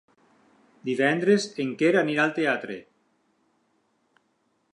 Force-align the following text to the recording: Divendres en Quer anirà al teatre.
Divendres 0.89 1.45
en 1.65 1.75
Quer 1.83 1.91
anirà 2.03 2.25
al 2.27 2.35
teatre. 2.39 2.79